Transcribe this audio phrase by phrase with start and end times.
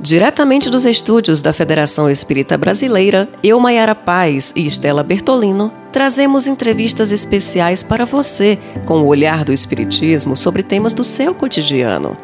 [0.00, 7.10] Diretamente dos estúdios da Federação Espírita Brasileira, eu, Maiara Paz e Estela Bertolino, trazemos entrevistas
[7.10, 8.56] especiais para você
[8.86, 12.16] com o olhar do Espiritismo sobre temas do seu cotidiano.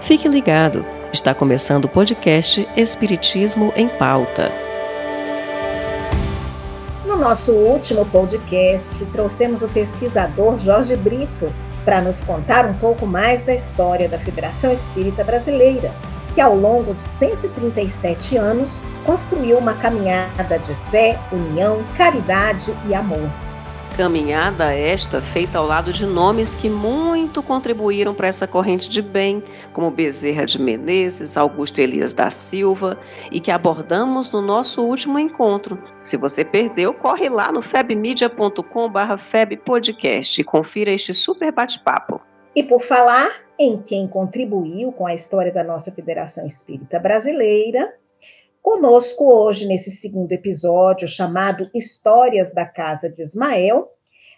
[0.00, 4.50] Fique ligado, está começando o podcast Espiritismo em Pauta.
[7.04, 11.52] No nosso último podcast, trouxemos o pesquisador Jorge Brito
[11.84, 15.92] para nos contar um pouco mais da história da Federação Espírita Brasileira
[16.38, 23.28] que ao longo de 137 anos construiu uma caminhada de fé, união, caridade e amor.
[23.96, 29.42] Caminhada esta feita ao lado de nomes que muito contribuíram para essa corrente de bem,
[29.72, 32.96] como Bezerra de Menezes, Augusto Elias da Silva,
[33.32, 35.76] e que abordamos no nosso último encontro.
[36.04, 42.20] Se você perdeu, corre lá no febmedia.com/febpodcast e confira este super bate-papo.
[42.54, 47.92] E por falar em quem contribuiu com a história da nossa Federação Espírita Brasileira,
[48.62, 53.90] conosco hoje nesse segundo episódio chamado Histórias da Casa de Ismael,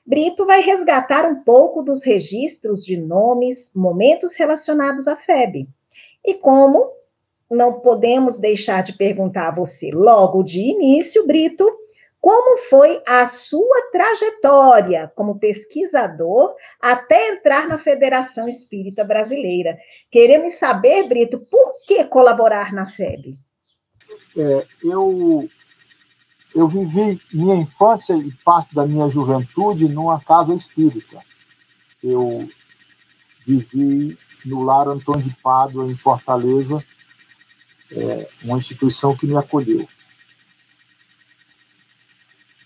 [0.06, 5.68] Brito vai resgatar um pouco dos registros de nomes, momentos relacionados à FEB.
[6.24, 6.90] E como
[7.50, 11.68] não podemos deixar de perguntar a você logo de início, Brito,
[12.20, 19.78] como foi a sua trajetória como pesquisador até entrar na Federação Espírita Brasileira?
[20.10, 23.38] Queremos saber, Brito, por que colaborar na FEB?
[24.36, 25.48] É, eu,
[26.54, 31.22] eu vivi minha infância e parte da minha juventude numa casa espírita.
[32.04, 32.46] Eu
[33.46, 36.84] vivi no Lar Antônio de Pádua, em Fortaleza,
[37.92, 39.88] é, uma instituição que me acolheu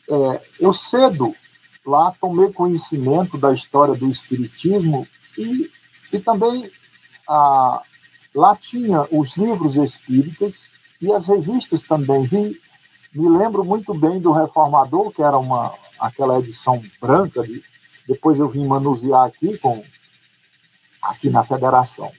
[0.08, 1.34] é, eu cedo
[1.84, 5.70] lá tomei conhecimento da história do Espiritismo e,
[6.12, 6.70] e também
[7.28, 7.82] a,
[8.34, 12.24] lá tinha os livros espíritas e as revistas também.
[12.24, 12.60] Vi,
[13.14, 17.62] me lembro muito bem do Reformador, que era uma aquela edição branca, de,
[18.06, 19.82] depois eu vim manusear aqui com
[21.02, 22.10] aqui na federação.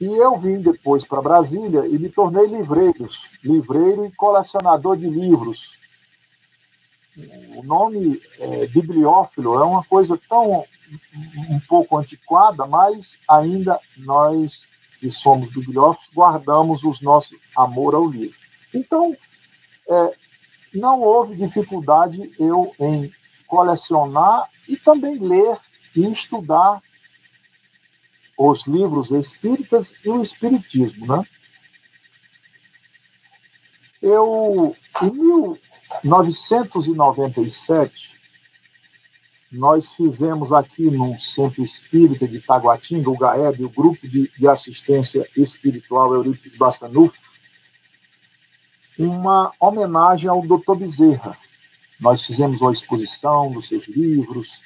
[0.00, 3.08] E eu vim depois para Brasília e me tornei livreiro,
[3.42, 5.73] livreiro e colecionador de livros
[7.56, 10.64] o nome é, bibliófilo é uma coisa tão
[11.48, 18.36] um pouco antiquada, mas ainda nós que somos bibliófilos guardamos os nossos amor ao livro.
[18.72, 19.16] Então,
[19.88, 20.14] é,
[20.74, 23.12] não houve dificuldade eu em
[23.46, 25.56] colecionar e também ler
[25.94, 26.82] e estudar
[28.36, 31.24] os livros espíritas e o espiritismo, né?
[34.02, 35.58] Eu, em
[36.02, 38.20] 1997,
[39.52, 45.28] nós fizemos aqui no Centro Espírita de Taguatinga, o GAEB, o Grupo de, de Assistência
[45.36, 47.16] Espiritual Eurípides Bastanuf,
[48.98, 50.74] uma homenagem ao Dr.
[50.76, 51.36] Bezerra.
[52.00, 54.62] Nós fizemos uma exposição dos seus livros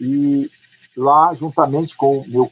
[0.00, 0.50] e
[0.96, 2.50] lá, juntamente com meu,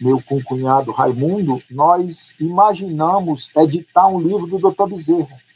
[0.00, 4.88] meu concunhado Raimundo, nós imaginamos editar um livro do Dr.
[4.88, 5.49] Bezerra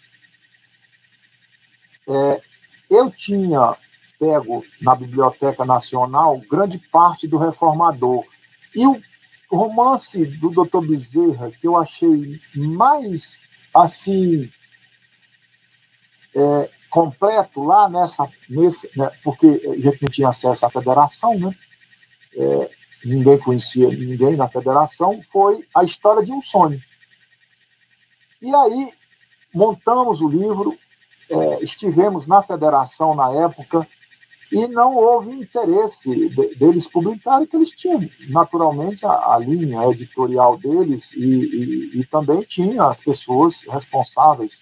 [2.09, 2.41] é,
[2.91, 3.76] eu tinha
[4.19, 8.25] pego na Biblioteca Nacional grande parte do Reformador.
[8.75, 9.00] E o
[9.50, 10.81] romance do Dr.
[10.87, 13.38] Bezerra, que eu achei mais
[13.75, 14.50] assim
[16.34, 21.54] é, completo lá nessa, nesse, né, porque a gente não tinha acesso à federação, né?
[22.37, 22.70] É,
[23.04, 26.81] ninguém conhecia ninguém na federação, foi a história de um sonho.
[28.41, 28.93] E aí
[29.53, 30.76] montamos o livro,
[31.31, 33.87] é, estivemos na federação na época
[34.53, 40.57] e não houve interesse de, deles publicarem, que eles tinham naturalmente a, a linha editorial
[40.57, 44.59] deles e, e, e, também tinha as pessoas responsáveis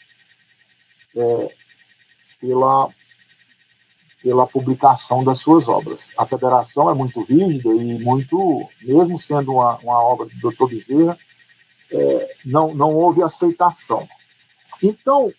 [1.15, 1.55] é,
[2.41, 2.89] pela,
[4.23, 6.11] pela publicação das suas obras.
[6.17, 10.69] A federação é muito rígida e muito, mesmo sendo uma, uma obra do Dr.
[10.69, 11.19] Bezerra,
[11.91, 14.08] é, não, não houve aceitação.
[14.82, 15.31] Então,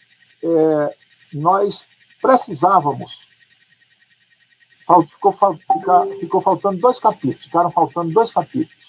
[0.43, 0.95] é,
[1.33, 1.85] nós
[2.21, 3.27] precisávamos.
[4.79, 5.33] Ficou,
[6.19, 8.83] ficou faltando dois capítulos, ficaram faltando dois capítulos.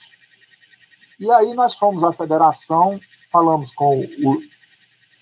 [1.19, 3.01] E aí nós fomos à federação,
[3.31, 4.43] falamos com o,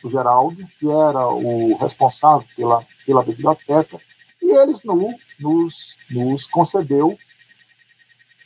[0.03, 4.01] o Geraldo, que era o responsável pela, pela biblioteca,
[4.41, 7.17] e eles no, nos, nos concedeu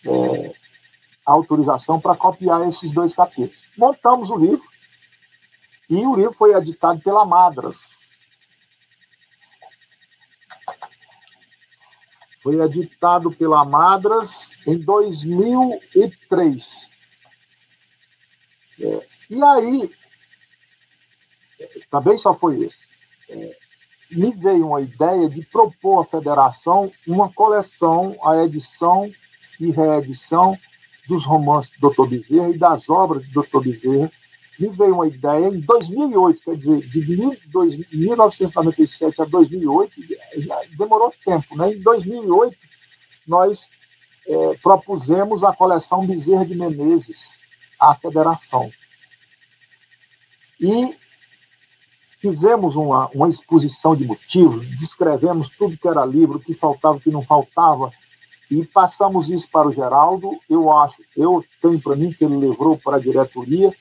[0.05, 0.55] é,
[1.25, 3.63] a autorização para copiar esses dois capítulos.
[3.77, 4.65] Montamos o livro,
[5.89, 7.96] e o livro foi editado pela Madras,
[12.47, 16.89] Foi editado pela Madras em 2003.
[18.81, 19.91] É, e aí,
[21.91, 22.87] também só foi esse.
[23.29, 23.57] É,
[24.13, 29.11] me veio uma ideia de propor à federação uma coleção, a edição
[29.59, 30.57] e reedição
[31.09, 32.07] dos romances do Dr.
[32.07, 33.61] Bezerra e das obras do Dr.
[33.61, 34.09] Bezerra.
[34.59, 39.93] Me veio uma ideia em 2008, quer dizer, de 1997 a 2008,
[40.39, 41.73] já demorou tempo, né?
[41.73, 42.57] Em 2008,
[43.27, 43.69] nós
[44.27, 47.41] é, propusemos a coleção Bezerra de Menezes
[47.79, 48.71] à federação.
[50.59, 50.97] E
[52.19, 57.01] fizemos uma, uma exposição de motivos, descrevemos tudo que era livro, o que faltava, o
[57.01, 57.93] que não faltava,
[58.51, 60.39] e passamos isso para o Geraldo.
[60.49, 63.73] Eu acho, eu tenho para mim que ele levou para a diretoria,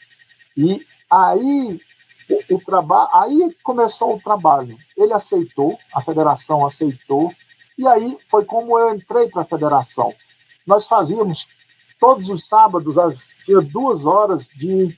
[0.56, 1.80] e aí
[2.30, 4.78] o, o trabalho, aí começou o trabalho.
[4.98, 7.34] Ele aceitou, a federação aceitou,
[7.78, 10.14] e aí foi como eu entrei para a federação.
[10.66, 11.48] Nós fazíamos
[12.00, 12.96] todos os sábados,
[13.46, 14.98] tinha duas horas de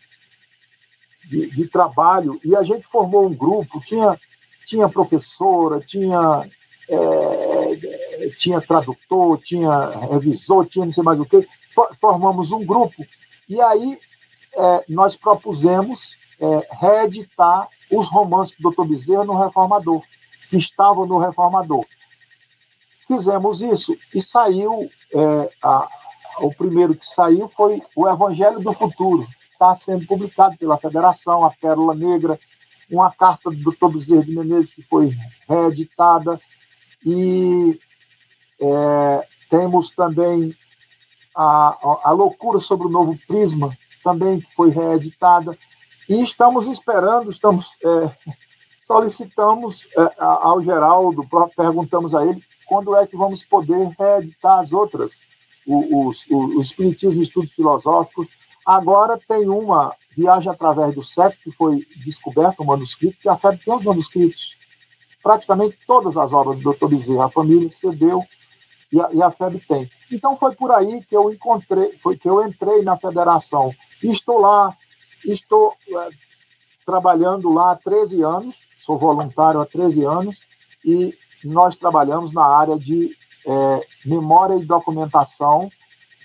[1.27, 4.17] de, de, trabalho e a gente formou um grupo, tinha,
[4.65, 6.49] tinha professora, tinha,
[6.89, 11.45] é, tinha tradutor, tinha revisor, tinha não sei mais o que,
[11.99, 13.05] formamos um grupo
[13.47, 13.99] e aí
[14.57, 18.85] é, nós propusemos é, reeditar os romances do Dr.
[18.85, 20.01] Bezerra no Reformador,
[20.49, 21.85] que estavam no Reformador.
[23.07, 25.87] Fizemos isso e saiu, é, a,
[26.39, 31.51] o primeiro que saiu foi o Evangelho do Futuro, está sendo publicado pela Federação, a
[31.51, 32.39] Pérola Negra,
[32.89, 33.87] uma carta do Dr.
[33.87, 35.13] Bezerra de Menezes que foi
[35.47, 36.39] reeditada,
[37.05, 37.79] e
[38.59, 40.55] é, temos também
[41.35, 43.75] a, a, Loucura sobre o Novo Prisma,
[44.07, 45.57] também foi reeditada,
[46.07, 48.09] e estamos esperando, estamos é,
[48.81, 55.19] solicitamos é, ao Geraldo, perguntamos a ele quando é que vamos poder reeditar as outras,
[55.65, 58.27] o, o, o, Espiritismo Estudos Filosóficos,
[58.67, 63.63] Agora tem uma Viagem através do século, que foi descoberto um manuscrito, que a FEB
[63.63, 64.57] tem os manuscritos.
[65.23, 66.87] Praticamente todas as obras do Dr.
[66.87, 68.25] Bezerra, a família cedeu
[68.91, 69.89] e a, e a FEB tem.
[70.11, 73.73] Então foi por aí que eu encontrei, foi que eu entrei na federação.
[74.01, 74.75] Estou lá,
[75.25, 76.09] estou é,
[76.85, 80.37] trabalhando lá há 13 anos, sou voluntário há 13 anos,
[80.85, 81.13] e
[81.43, 85.69] nós trabalhamos na área de é, memória e documentação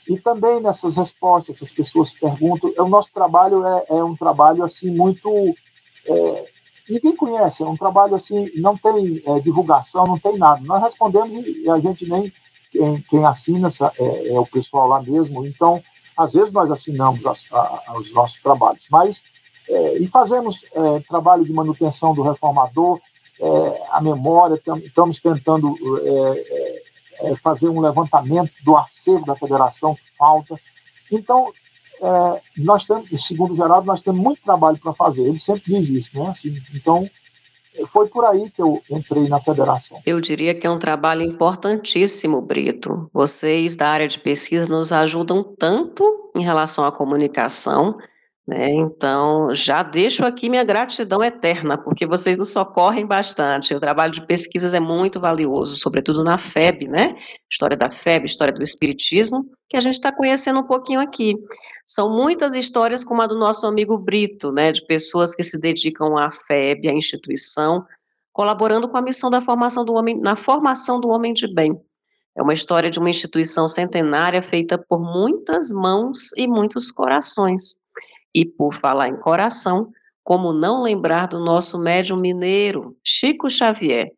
[0.09, 4.65] e também nessas respostas que as pessoas perguntam, o nosso trabalho é, é um trabalho
[4.65, 5.31] assim muito
[6.07, 6.49] é,
[6.89, 10.61] ninguém conhece, é um trabalho assim não tem é, divulgação, não tem nada.
[10.65, 12.33] Nós respondemos e a gente nem
[12.73, 15.47] quem, quem assina é, é, o pessoal lá mesmo.
[15.47, 15.83] Então,
[16.17, 19.23] às vezes nós assinamos as, a, os nossos trabalhos, mas
[19.69, 23.01] é, e fazemos é, trabalho de manutenção do reformador,
[23.91, 25.77] a memória, estamos tentando
[27.23, 30.61] é, fazer um levantamento do acervo da federação que falta.
[31.11, 31.53] Então,
[32.01, 35.23] é, nós temos, segundo o Geraldo, nós temos muito trabalho para fazer.
[35.23, 36.31] Ele sempre diz isso, né?
[36.31, 37.09] Assim, então,
[37.87, 40.01] foi por aí que eu entrei na federação.
[40.05, 43.11] Eu diria que é um trabalho importantíssimo, Brito.
[43.13, 47.99] Vocês da área de pesquisa nos ajudam tanto em relação à comunicação,
[48.47, 48.71] né?
[48.71, 53.75] Então, já deixo aqui minha gratidão eterna, porque vocês nos socorrem bastante.
[53.75, 57.15] O trabalho de pesquisas é muito valioso, sobretudo na FEB, né?
[57.51, 61.35] História da FEB, história do Espiritismo, que a gente está conhecendo um pouquinho aqui.
[61.87, 64.73] São muitas histórias, como a do nosso amigo Brito, né?
[64.73, 67.85] De pessoas que se dedicam à FEB, à instituição,
[68.33, 71.81] colaborando com a missão da formação do homem, na formação do homem de bem.
[72.37, 77.82] É uma história de uma instituição centenária feita por muitas mãos e muitos corações.
[78.35, 79.91] E por falar em coração,
[80.25, 84.13] como não lembrar do nosso médium mineiro, Chico Xavier?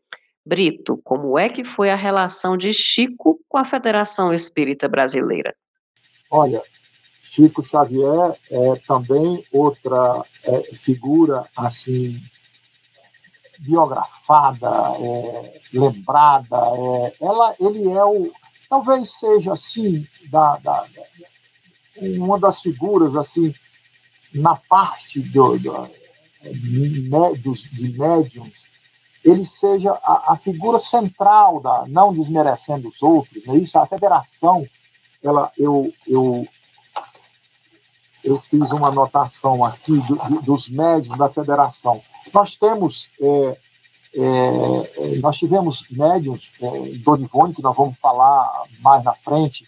[0.46, 5.54] Brito, como é que foi a relação de Chico com a Federação Espírita Brasileira?
[6.30, 6.62] Olha,
[7.22, 12.20] Chico Xavier é também outra é, figura assim
[13.58, 14.68] biografada,
[15.00, 16.56] é, lembrada.
[16.56, 18.30] É, ela, ele é o,
[18.68, 20.84] talvez seja assim da, da,
[22.02, 23.54] uma das figuras assim
[24.34, 25.90] na parte do, do,
[26.42, 28.64] de, dos, de médiums,
[29.24, 33.56] ele seja a, a, figura central, da, não desmerecendo os outros, né?
[33.56, 34.66] isso, a federação,
[35.22, 36.46] ela, eu, eu,
[38.22, 42.02] eu fiz uma anotação aqui do, do, dos médios da federação.
[42.32, 43.58] Nós temos, é,
[44.16, 49.66] é, nós tivemos médiums, é, Dona Ivone, que nós vamos falar mais na frente,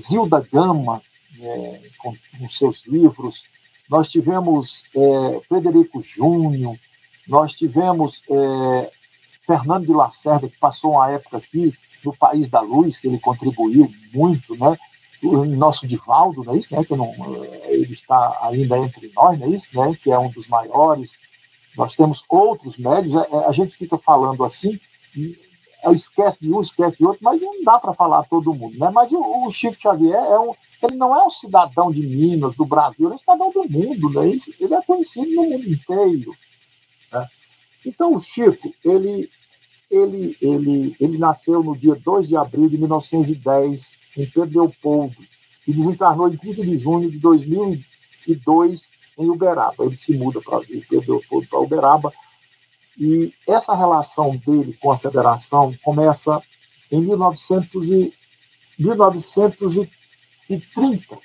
[0.00, 1.02] Zilda Gama,
[1.40, 3.44] é, com, com seus livros,
[3.88, 6.76] nós tivemos é, Frederico Júnior,
[7.28, 8.90] nós tivemos é,
[9.46, 11.74] Fernando de Lacerda, que passou uma época aqui
[12.04, 14.76] no País da Luz, que ele contribuiu muito, né?
[15.26, 16.84] o nosso Divaldo, não é isso, né?
[16.84, 17.12] Que não,
[17.66, 19.96] ele está ainda entre nós, não é isso, né?
[20.02, 21.12] Que é um dos maiores.
[21.76, 23.16] Nós temos outros médios.
[23.16, 24.78] A, é, a gente fica falando assim,
[25.92, 28.90] esquece de um, esquece de outro, mas não dá para falar todo mundo, né?
[28.92, 32.64] Mas o, o, Chico Xavier é um, ele não é um cidadão de Minas, do
[32.64, 34.28] Brasil, ele é um cidadão do mundo, né?
[34.28, 36.34] Ele, ele é conhecido no mundo inteiro.
[37.12, 37.28] Né?
[37.84, 39.28] Então o Chico, ele,
[39.90, 45.16] ele, ele, ele nasceu no dia 2 de abril de 1910 em Pedro Leopoldo
[45.66, 48.88] e desencarnou em 30 de junho de 2002
[49.18, 49.84] em Uberaba.
[49.84, 52.12] Ele se muda para Pedro Leopoldo para Uberaba
[52.98, 56.42] e essa relação dele com a federação começa
[56.90, 58.12] em 1900 e,
[58.78, 61.18] 1930.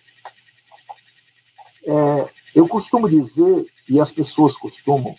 [1.85, 5.15] É, eu costumo dizer, e as pessoas costumam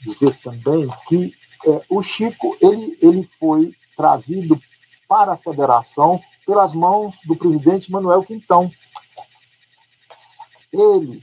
[0.00, 1.34] dizer também, que
[1.66, 4.60] é, o Chico ele, ele foi trazido
[5.08, 8.70] para a federação pelas mãos do presidente Manuel Quintão.
[10.72, 11.22] Ele,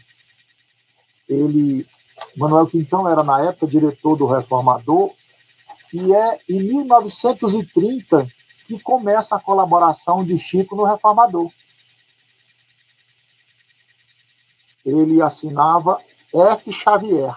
[1.28, 1.88] ele
[2.36, 5.14] Manuel Quintão era, na época, diretor do Reformador,
[5.94, 8.26] e é em 1930
[8.68, 11.52] que começa a colaboração de Chico no Reformador.
[14.86, 16.00] Ele assinava
[16.34, 16.72] F.
[16.72, 17.36] Xavier.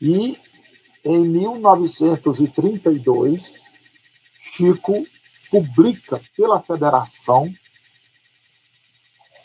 [0.00, 0.38] E
[1.02, 3.64] em 1932,
[4.54, 5.06] Chico
[5.50, 7.50] publica pela Federação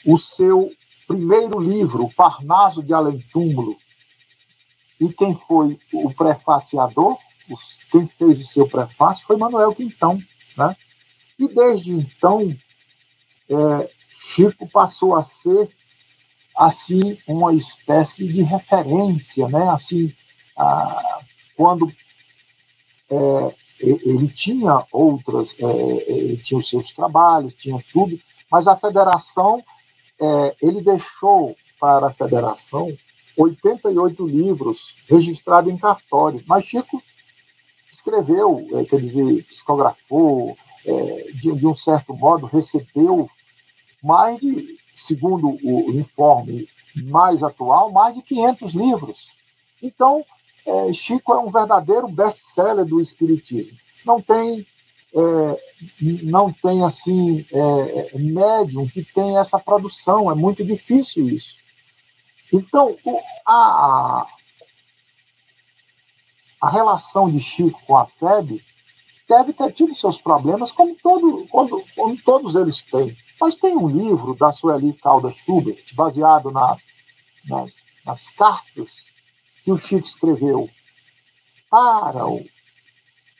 [0.05, 0.69] o seu
[1.11, 3.77] primeiro livro, O Parnaso de Além Túmulo.
[4.99, 7.17] E quem foi o prefaciador,
[7.91, 10.21] quem fez o seu prefácio, foi Manuel Quintão.
[10.55, 10.75] Né?
[11.37, 12.55] E desde então,
[13.49, 13.89] é,
[14.21, 15.69] Chico passou a ser
[16.55, 19.69] assim uma espécie de referência, né?
[19.69, 20.13] Assim,
[21.55, 21.91] quando
[23.09, 29.63] é, ele tinha outras, é, ele tinha os seus trabalhos, tinha tudo, mas a federação
[30.21, 32.95] é, ele deixou para a federação
[33.35, 36.43] 88 livros registrados em cartório.
[36.45, 37.01] Mas Chico
[37.91, 43.29] escreveu, é, quer dizer, psicografou, é, de, de, um certo modo, recebeu
[44.03, 46.67] mais de, segundo o informe
[47.05, 49.31] mais atual, mais de 500 livros.
[49.81, 50.23] Então,
[50.65, 53.77] é, Chico é um verdadeiro best-seller do Espiritismo.
[54.05, 54.65] Não tem
[55.13, 55.59] é,
[56.23, 61.55] não tem assim é, médium que tem essa produção, é muito difícil isso.
[62.51, 64.25] Então, o, a,
[66.61, 68.61] a relação de Chico com a FEB
[69.27, 73.15] deve ter tido seus problemas, como, todo, como, como todos eles têm.
[73.39, 76.77] Mas tem um livro da Sueli Calda Schubert, baseado na,
[77.45, 77.71] nas,
[78.05, 79.05] nas cartas
[79.63, 80.69] que o Chico escreveu
[81.69, 82.45] para o,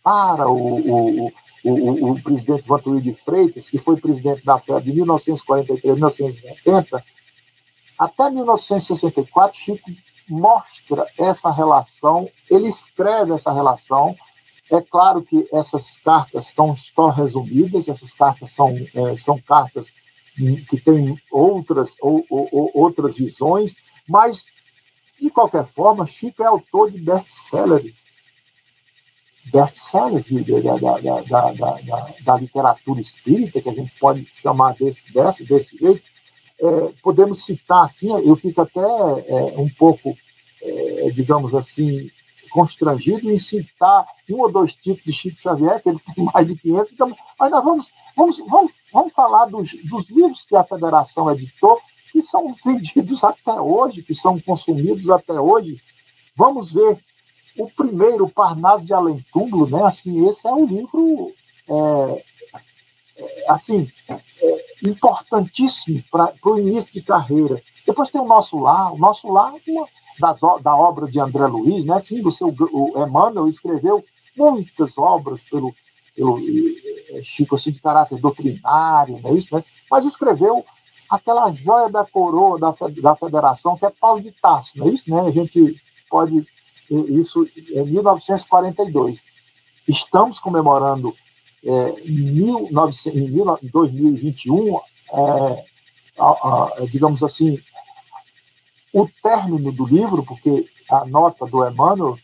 [0.04, 5.92] para o, o, o, o, presidente Vantuí Freitas, que foi presidente da FED de 1943
[5.92, 7.04] a 1970,
[7.98, 9.92] até 1964, Chico
[10.28, 14.16] mostra essa relação, ele escreve essa relação.
[14.72, 19.94] É claro que essas cartas estão só resumidas, essas cartas são, é, são cartas
[20.70, 23.76] que têm outras, ou, ou, outras visões,
[24.08, 24.46] mas,
[25.20, 28.01] de qualquer forma, Chico é autor de best-sellers
[29.46, 30.24] best-seller
[30.80, 35.78] da, da, da, da, da, literatura espírita, que a gente pode chamar desse, desse, desse
[35.78, 36.04] jeito,
[36.62, 40.16] é, podemos citar assim, eu fico até é, um pouco,
[40.62, 42.10] é, digamos assim,
[42.52, 46.56] constrangido em citar um ou dois tipos de Chico Xavier, que ele tem mais de
[46.56, 51.32] 500, então, mas nós vamos, vamos, vamos, vamos falar dos, dos livros que a federação
[51.32, 51.82] editou,
[52.12, 55.82] que são vendidos até hoje, que são consumidos até hoje.
[56.36, 56.98] Vamos ver
[57.58, 59.84] o primeiro, Parnaso de Além Túmulo, né?
[59.84, 61.32] Assim, esse é um livro
[61.68, 62.24] é,
[63.18, 64.20] é, assim é,
[64.84, 67.62] importantíssimo para o início de carreira.
[67.86, 69.88] Depois tem o Nosso Lar, o Nosso Lar é uma
[70.20, 72.00] das, da obra de André Luiz, né?
[72.02, 74.04] Sim, o seu o Emmanuel escreveu
[74.38, 75.74] muitas obras pelo,
[76.16, 76.40] pelo
[77.10, 79.64] é, Chico assim, de caráter doutrinário, não é isso, né?
[79.90, 80.64] Mas escreveu
[81.10, 85.10] aquela joia da coroa da, da federação, que é Paulo de Tarso, não é isso,
[85.10, 85.22] né?
[85.22, 85.76] A gente
[86.10, 86.46] pode
[86.92, 89.20] isso em 1942.
[89.88, 91.16] Estamos comemorando
[91.64, 92.70] é, em
[93.72, 95.66] 2021, é,
[96.20, 97.60] a, a, digamos assim,
[98.94, 102.18] o término do livro, porque a nota do Emmanuel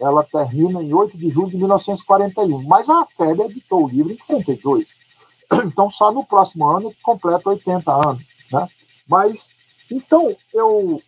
[0.00, 4.16] ela termina em 8 de julho de 1941, mas a FEB editou o livro em
[4.16, 4.86] 42.
[5.66, 8.24] Então, só no próximo ano completa 80 anos.
[8.50, 8.66] Né?
[9.06, 9.48] Mas,
[9.90, 11.00] então, eu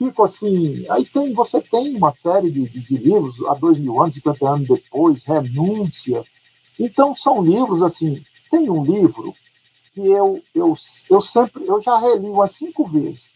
[0.00, 0.86] fico assim.
[0.88, 4.48] Aí tem, você tem uma série de, de, de livros, há dois mil anos, 50
[4.48, 6.24] anos depois, Renúncia.
[6.78, 8.24] Então, são livros assim.
[8.50, 9.34] Tem um livro
[9.92, 10.74] que eu, eu,
[11.10, 13.34] eu sempre, eu já reli umas cinco vezes,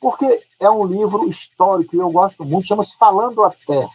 [0.00, 3.90] porque é um livro histórico e eu gosto muito, chama-se Falando a Terra.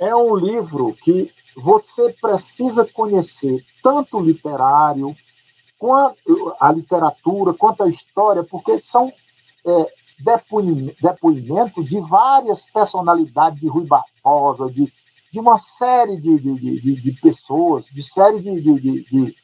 [0.00, 5.14] É um livro que você precisa conhecer tanto literário,
[5.78, 9.12] quanto a literatura, quanto a história, porque são
[9.66, 9.92] é,
[10.98, 14.92] depoimentos de várias personalidades de Rui Barbosa, de,
[15.32, 19.36] de uma série de, de, de, de pessoas, de série de, de, de,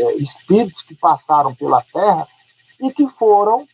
[0.00, 2.26] é, espíritos que passaram pela Terra
[2.80, 3.66] e que foram,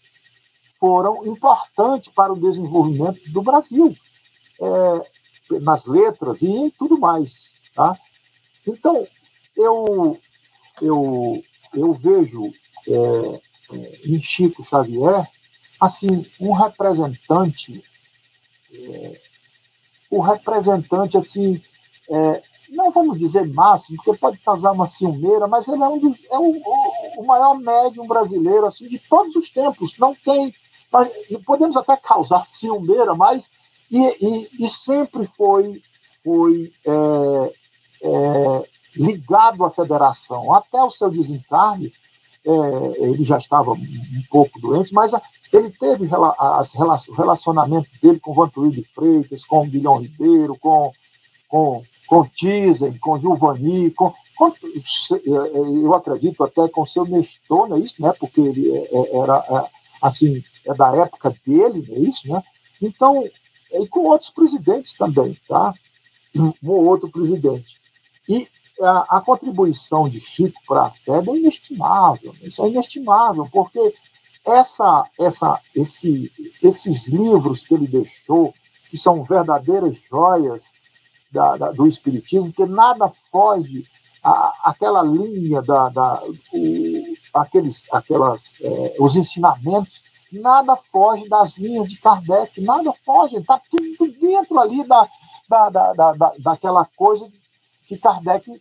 [0.79, 3.97] foram importantes para o desenvolvimento do Brasil,
[4.61, 7.50] é, nas letras e tudo mais.
[7.75, 7.99] Tá?
[8.67, 9.07] Então,
[9.57, 10.19] eu,
[10.81, 11.43] eu,
[11.75, 12.52] eu vejo
[13.73, 15.27] é, em Chico Xavier,
[15.81, 17.83] assim, um representante,
[18.73, 19.21] é,
[20.11, 21.62] o representante, assim,
[22.11, 26.19] é, não vamos dizer máximo, porque pode causar uma ciumeira, mas ele é, um dos,
[26.31, 26.61] é o,
[27.19, 29.97] o, maior médium brasileiro, assim, de todos os tempos.
[29.99, 30.55] Não tem,
[31.45, 33.50] podemos até causar ciumeira, mas
[33.91, 35.83] e, e, e sempre foi,
[36.23, 37.53] foi é,
[38.03, 41.93] é, ligado à federação, até o seu desencarne,
[42.47, 45.12] é, ele já estava um pouco doente, mas
[45.52, 50.92] ele teve as, o relacionamento dele com Vantuí de Freitas, com Guilhão Ribeiro, com,
[51.49, 57.68] com, com Tizen, com Giovanni, com, com, é, é, eu acredito até com seu Nestor,
[57.68, 58.12] não é isso, né?
[58.18, 59.68] porque ele é, era
[60.00, 62.42] assim, é da época dele, não é isso, né?
[62.80, 63.23] Então,
[63.73, 65.75] e com outros presidentes também, tá?
[66.35, 67.76] Um ou outro presidente.
[68.28, 68.49] E
[68.82, 73.94] a, a contribuição de Chico para a FEB é inestimável, isso é inestimável, porque
[74.44, 76.32] essa, essa, esse,
[76.62, 78.54] esses livros que ele deixou,
[78.90, 80.64] que são verdadeiras joias
[81.30, 83.84] da, da, do Espiritismo, que nada foge
[84.22, 86.22] a, aquela linha da, da
[86.52, 93.60] o, aqueles, aquelas, é, os ensinamentos, nada foge das linhas de Kardec, nada foge, está
[93.71, 95.08] tudo dentro ali da,
[95.49, 97.30] da, da, da, daquela coisa
[97.86, 98.60] que Kardec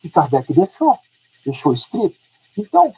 [0.00, 0.98] que Kardec deixou,
[1.44, 2.16] deixou escrito.
[2.56, 2.92] Então,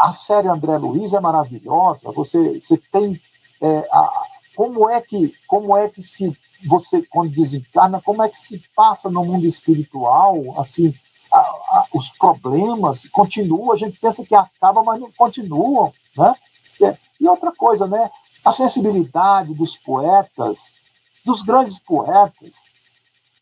[0.00, 2.10] a série André Luiz é maravilhosa.
[2.12, 3.20] Você, você tem
[3.60, 8.38] é, a, como é que como é que se você quando desencarna como é que
[8.38, 10.94] se passa no mundo espiritual assim
[11.32, 16.34] a, a, os problemas continuam a gente pensa que acaba mas não continuam né
[16.82, 18.10] é, e outra coisa né
[18.44, 20.80] a sensibilidade dos poetas
[21.24, 22.52] dos grandes poetas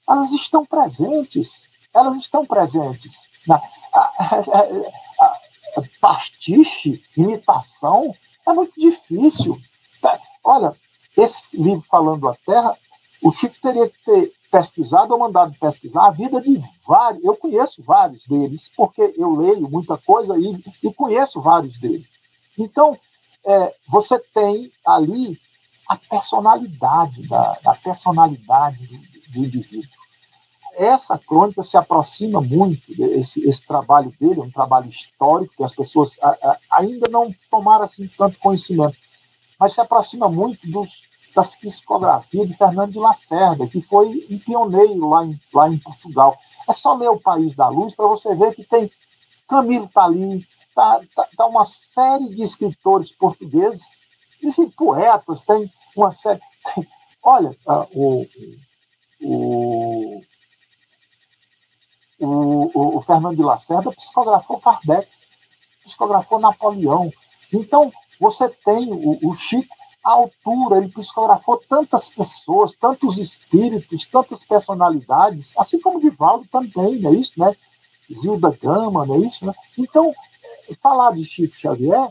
[0.08, 1.68] elas estão presentes
[1.98, 3.28] elas estão presentes.
[3.46, 3.60] Na,
[6.00, 8.14] pastiche, imitação,
[8.46, 9.60] é muito difícil.
[10.00, 10.74] Tá, olha,
[11.16, 12.76] esse livro falando a Terra,
[13.22, 17.24] o Chico teria que ter pesquisado ou mandado pesquisar a vida de vários.
[17.24, 22.06] Eu conheço vários deles, porque eu leio muita coisa e, e conheço vários deles.
[22.56, 22.98] Então,
[23.44, 25.38] é, você tem ali
[25.88, 28.98] a personalidade da, da personalidade do,
[29.32, 29.97] do indivíduo
[30.78, 32.80] essa crônica se aproxima muito,
[33.16, 37.34] esse, esse trabalho dele, é um trabalho histórico, que as pessoas a, a, ainda não
[37.50, 38.96] tomaram assim, tanto conhecimento,
[39.58, 41.02] mas se aproxima muito dos,
[41.34, 46.38] das psicografias de Fernando de Lacerda, que foi um pioneiro lá em, lá em Portugal.
[46.68, 48.90] É só ler O País da Luz para você ver que tem
[49.48, 54.02] Camilo está ali, tá, tá, tá, uma série de escritores portugueses,
[54.42, 56.40] e poetas, tem uma série.
[57.22, 58.26] olha, uh, o,
[59.22, 60.22] o
[62.18, 65.08] o, o, o Fernando de Lacerda psicografou Kardec,
[65.84, 67.10] psicografou Napoleão.
[67.52, 74.44] Então, você tem o, o Chico à altura, ele psicografou tantas pessoas, tantos espíritos, tantas
[74.44, 77.54] personalidades, assim como Divaldo também, não é isso, né?
[78.12, 79.54] Zilda Gama, não é isso, né?
[79.76, 80.14] Então,
[80.82, 82.08] falar de Chico Xavier,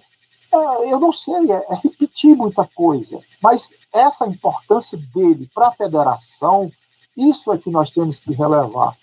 [0.51, 5.71] é, eu não sei, é, é repetir muita coisa, mas essa importância dele para a
[5.71, 6.71] federação,
[7.15, 8.95] isso é que nós temos que relevar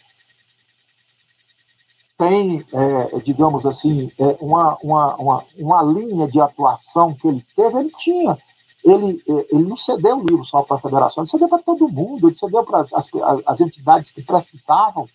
[2.16, 7.78] tem, é, digamos assim, é, uma, uma, uma, uma, linha de atuação que ele teve,
[7.78, 8.38] ele tinha.
[8.84, 11.88] Ele, é, ele não cedeu o livro só para a federação, ele cedeu para todo
[11.88, 13.08] mundo, ele cedeu para as, as,
[13.46, 15.08] as entidades que precisavam.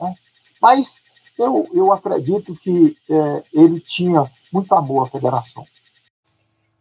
[0.00, 0.14] Né?
[0.60, 1.00] Mas
[1.38, 5.64] eu, eu acredito que é, ele tinha muito amor à federação.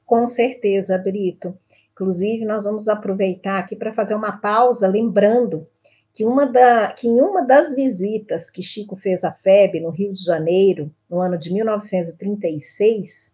[0.06, 1.58] Com certeza, Brito.
[1.94, 5.68] Inclusive, nós vamos aproveitar aqui para fazer uma pausa, lembrando
[6.14, 10.12] que, uma da, que em uma das visitas que Chico fez à FEB no Rio
[10.12, 13.34] de Janeiro, no ano de 1936,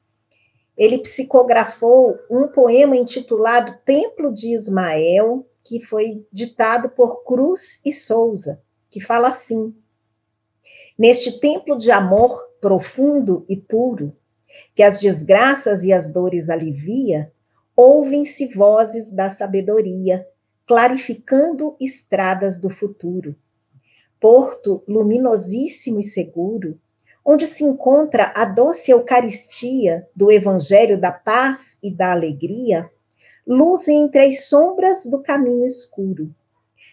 [0.78, 8.62] ele psicografou um poema intitulado Templo de Ismael, que foi ditado por Cruz e Souza,
[8.90, 9.76] que fala assim:
[10.98, 14.16] Neste templo de amor profundo e puro,
[14.76, 17.32] que as desgraças e as dores alivia,
[17.76, 20.28] ouvem-se vozes da sabedoria,
[20.67, 23.36] clarificando estradas do futuro.
[24.19, 26.77] Porto luminosíssimo e seguro,
[27.23, 32.89] onde se encontra a doce Eucaristia do Evangelho da paz e da alegria,
[33.45, 36.36] luz entre as sombras do caminho escuro.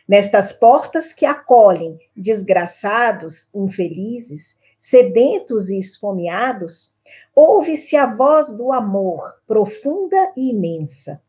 [0.07, 6.95] Nestas portas que acolhem desgraçados, infelizes, sedentos e esfomeados,
[7.35, 11.21] ouve-se a voz do amor, profunda e imensa.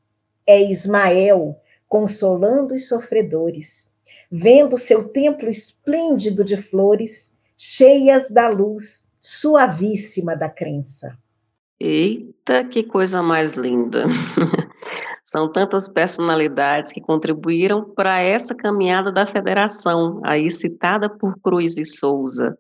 [0.46, 3.92] É Ismael consolando os sofredores,
[4.32, 11.18] vendo seu templo esplêndido de flores, cheias da luz suavíssima da crença.
[11.80, 14.06] Eita, que coisa mais linda!
[15.26, 21.84] São tantas personalidades que contribuíram para essa caminhada da federação, aí citada por Cruz e
[21.84, 22.56] Souza.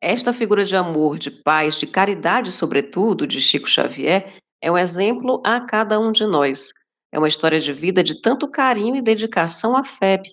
[0.00, 5.40] Esta figura de amor, de paz, de caridade, sobretudo, de Chico Xavier, é um exemplo
[5.44, 6.72] a cada um de nós.
[7.10, 10.30] É uma história de vida de tanto carinho e dedicação à FEB.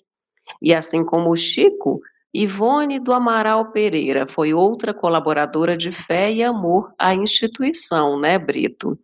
[0.60, 2.00] E assim como o Chico,
[2.34, 8.98] Ivone do Amaral Pereira foi outra colaboradora de fé e amor à instituição, né, Brito?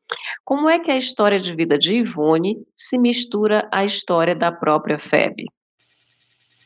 [0.45, 4.99] Como é que a história de vida de Ivone se mistura à história da própria
[4.99, 5.47] FEB?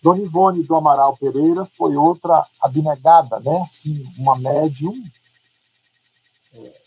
[0.03, 3.65] Dona Ivone do Amaral Pereira foi outra abnegada, né?
[3.71, 4.95] Assim, uma médium
[6.53, 6.86] é,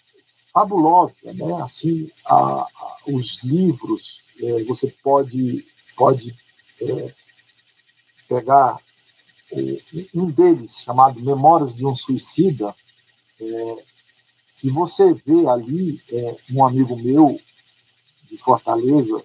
[0.60, 1.62] fabulosa, né?
[1.64, 6.36] Assim, a, a, os livros, é, você pode, pode
[6.82, 7.14] é,
[8.28, 8.78] pegar
[10.14, 12.76] um deles, chamado Memórias de um Suicida,
[13.42, 13.84] é,
[14.64, 17.40] e você vê ali é, um amigo meu
[18.30, 19.24] de Fortaleza,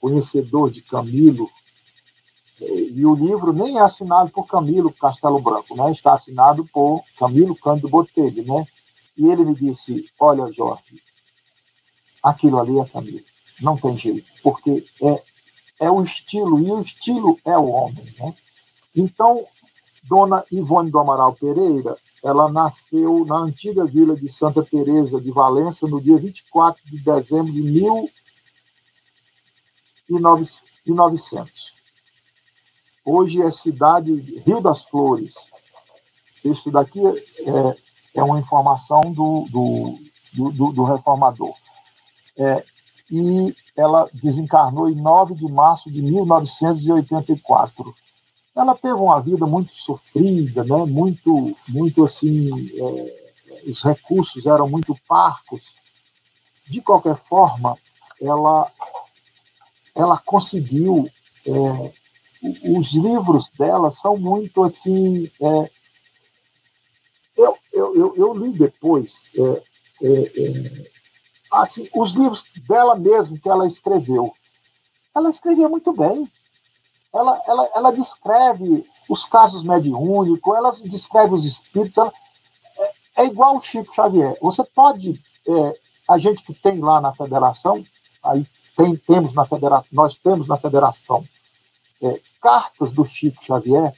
[0.00, 1.50] conhecedor de Camilo,
[2.60, 5.90] é, e o livro nem é assinado por Camilo Castelo Branco, né?
[5.92, 8.66] está assinado por Camilo Cândido Botelho, né?
[9.18, 11.02] E ele me disse, olha, Jorge,
[12.22, 13.24] aquilo ali é Camilo,
[13.60, 15.22] não tem jeito, porque é,
[15.80, 18.32] é o estilo, e o estilo é o homem, né?
[18.94, 19.44] Então,
[20.04, 25.86] Dona Ivone do Amaral Pereira, ela nasceu na antiga vila de Santa Teresa de Valença
[25.86, 27.62] no dia 24 de dezembro de
[30.08, 31.74] 1900.
[33.04, 34.14] Hoje é cidade
[34.46, 35.34] Rio das Flores.
[36.44, 37.76] Isso daqui é,
[38.18, 39.98] é uma informação do, do,
[40.52, 41.54] do, do reformador.
[42.36, 42.64] É,
[43.10, 47.94] e ela desencarnou em 9 de março de 1984
[48.60, 50.84] ela teve uma vida muito sofrida, né?
[50.84, 55.76] muito, muito assim, é, os recursos eram muito parcos.
[56.66, 57.78] De qualquer forma,
[58.20, 58.70] ela,
[59.94, 61.08] ela conseguiu.
[61.46, 61.92] É,
[62.76, 65.30] os livros dela são muito assim.
[65.40, 65.70] É,
[67.38, 69.62] eu, eu, eu, eu, li depois é,
[70.02, 70.90] é, é,
[71.52, 74.32] assim, os livros dela mesmo que ela escreveu.
[75.14, 76.28] Ela escrevia muito bem
[77.12, 81.96] ela, ela, ela descreve os casos mediúnicos, ela descreve os espíritos.
[81.96, 82.12] Ela,
[82.78, 84.36] é, é, igual o Chico Xavier.
[84.40, 87.84] Você pode, é, a gente que tem lá na federação,
[88.22, 88.46] aí
[88.76, 91.24] tem, temos na federação, nós temos na federação
[92.02, 93.92] é, cartas do Chico Xavier.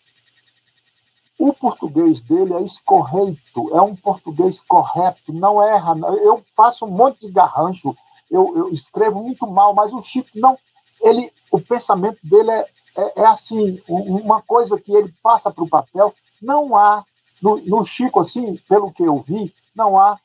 [1.40, 5.96] O português dele é escorreito, é um português correto, não erra.
[6.22, 7.96] Eu faço um monte de garrancho,
[8.30, 10.58] eu, eu escrevo muito mal, mas o Chico não.
[11.00, 15.68] Ele, o pensamento dele é, é, é assim, uma coisa que ele passa para o
[15.68, 17.02] papel, não há,
[17.40, 20.20] no, no, Chico, assim, pelo que eu vi, não há,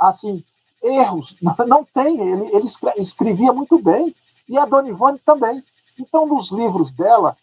[0.00, 0.42] assim,
[0.82, 1.36] erros,
[1.68, 4.16] não tem, ele, ele escrevia muito bem,
[4.48, 5.62] e a Dona Ivone também.
[5.98, 7.36] Então, nos livros dela,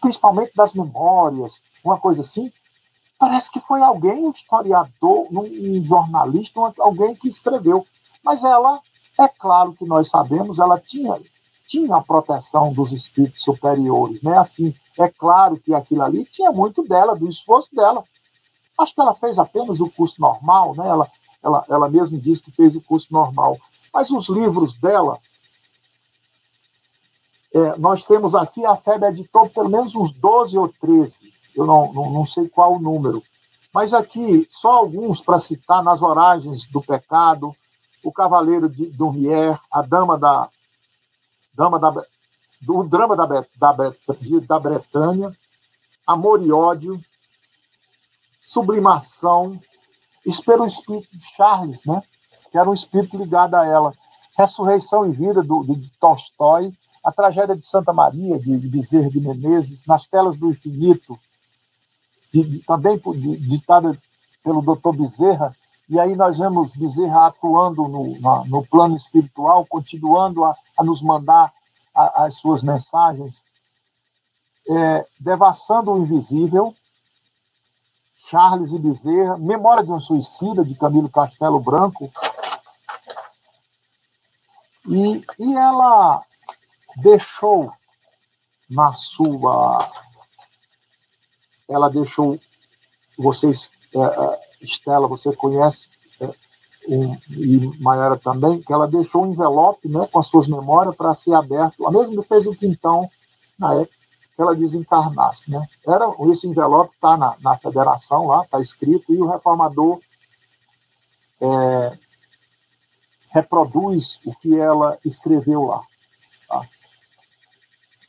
[0.00, 2.52] principalmente das memórias, uma coisa assim,
[3.18, 7.86] parece que foi alguém, um historiador, um jornalista, alguém que escreveu.
[8.24, 8.80] Mas ela,
[9.18, 11.18] é claro que nós sabemos, ela tinha
[11.68, 14.38] tinha a proteção dos espíritos superiores, né?
[14.38, 18.02] Assim, é claro que aquilo ali tinha muito dela, do esforço dela.
[18.78, 20.88] Acho que ela fez apenas o curso normal, né?
[20.88, 21.06] Ela,
[21.44, 23.58] ela, ela mesma disse que fez o curso normal.
[23.92, 25.18] Mas os livros dela,
[27.52, 31.92] é, nós temos aqui, a FEB editou pelo menos uns 12 ou 13, eu não,
[31.92, 33.22] não, não sei qual o número.
[33.72, 37.54] Mas aqui, só alguns para citar, nas Oragens do Pecado,
[38.02, 40.48] O Cavaleiro de Dormier, A Dama da,
[41.54, 41.92] Dama da,
[42.60, 43.92] do drama da, da,
[44.46, 45.34] da Bretanha,
[46.06, 47.00] Amor e Ódio,
[48.40, 49.60] Sublimação,
[50.24, 52.02] isso pelo espírito de Charles, né?
[52.50, 53.92] que era um espírito ligado a ela.
[54.36, 56.72] Ressurreição e Vida, do, de Tolstói,
[57.08, 61.18] A Tragédia de Santa Maria, de, de Bezerra de Menezes, Nas Telas do Infinito,
[62.30, 63.00] de, também
[63.38, 63.98] ditada
[64.44, 65.56] pelo doutor Bezerra,
[65.88, 71.00] e aí nós vemos Bezerra atuando no, na, no plano espiritual, continuando a, a nos
[71.00, 71.50] mandar
[71.94, 73.36] a, as suas mensagens,
[74.68, 76.74] é, Devassando o Invisível,
[78.26, 82.12] Charles e Bezerra, Memória de um Suicida, de Camilo Castelo Branco,
[84.86, 86.22] e, e ela
[87.00, 87.72] deixou
[88.68, 89.90] na sua.
[91.68, 92.38] Ela deixou.
[93.18, 95.88] Vocês, é, é, Estela, você conhece,
[96.20, 96.30] é,
[96.88, 101.14] um, e Maiara também, que ela deixou um envelope né, com as suas memórias para
[101.14, 103.10] ser aberto, a mesma fez o quintão
[103.58, 103.98] na época
[104.36, 105.50] que ela desencarnasse.
[105.50, 105.66] Né?
[105.84, 109.98] Era, esse envelope está na, na federação lá, está escrito, e o reformador
[111.40, 111.98] é,
[113.30, 115.82] reproduz o que ela escreveu lá.
[116.48, 116.64] Tá?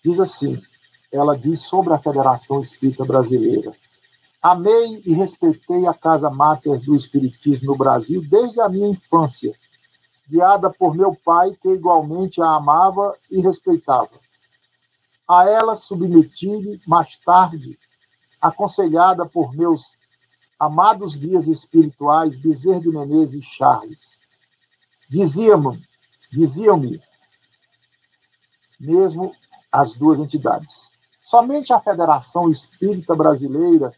[0.03, 0.61] Diz assim:
[1.11, 3.73] ela diz sobre a Federação Espírita Brasileira.
[4.41, 9.53] Amei e respeitei a Casa Máter do Espiritismo no Brasil desde a minha infância,
[10.29, 14.11] guiada por meu pai, que igualmente a amava e respeitava.
[15.27, 17.77] A ela submeti mais tarde,
[18.39, 19.97] aconselhada por meus
[20.59, 24.19] amados guias espirituais Bezerra de Menezes e Charles.
[25.09, 25.81] Diziam-me,
[26.31, 27.01] diziam-me,
[28.79, 29.33] mesmo
[29.71, 30.89] as duas entidades.
[31.25, 33.93] Somente a Federação Espírita Brasileira,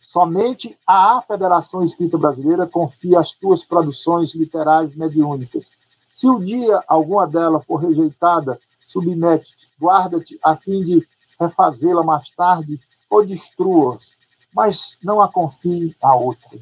[0.00, 5.72] somente a Federação Espírita Brasileira confia as tuas produções literárias mediúnicas.
[6.14, 11.06] Se um dia alguma delas for rejeitada, submete-te, guarda-te a fim de
[11.38, 14.12] refazê-la mais tarde ou destrua-os,
[14.54, 16.58] mas não a confie a outra.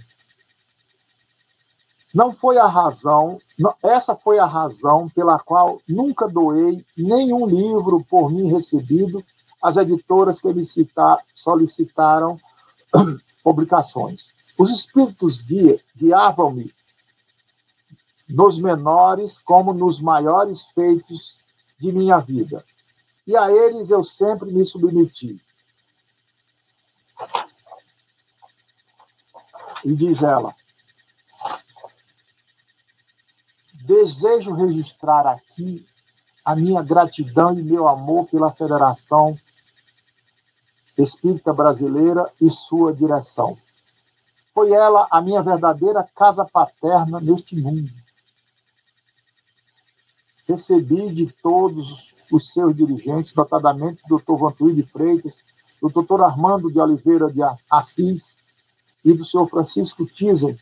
[2.15, 3.39] Não foi a razão,
[3.83, 9.23] essa foi a razão pela qual nunca doei nenhum livro por mim recebido
[9.63, 12.39] às editoras que citar, solicitaram
[13.43, 14.35] publicações.
[14.59, 16.73] Os espíritos guia, guiavam-me
[18.29, 21.39] nos menores como nos maiores feitos
[21.79, 22.65] de minha vida.
[23.27, 25.41] E a eles eu sempre me submeti.
[29.85, 30.55] E diz ela:
[33.87, 35.87] Desejo registrar aqui
[36.45, 39.39] a minha gratidão e meu amor pela Federação
[40.99, 43.57] Espírita Brasileira e sua direção.
[44.53, 47.89] Foi ela a minha verdadeira casa paterna neste mundo.
[50.49, 54.37] Recebi de todos os seus dirigentes, notadamente do Dr.
[54.37, 55.35] Vantuí de Freitas,
[55.81, 56.25] do Dr.
[56.25, 58.37] Armando de Oliveira de Assis
[59.05, 60.59] e do senhor Francisco Tizen,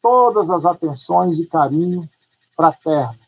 [0.00, 2.08] todas as atenções e carinho
[2.60, 3.18] fraterno.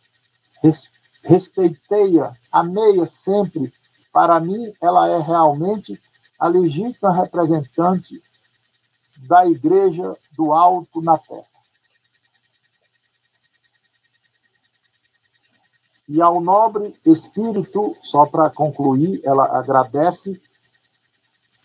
[1.24, 3.72] Respeitei-a, amei-a sempre.
[4.12, 5.98] Para mim, ela é realmente
[6.38, 8.22] a legítima representante
[9.20, 11.46] da Igreja do Alto na Terra.
[16.08, 20.42] E ao nobre espírito, só para concluir, ela agradece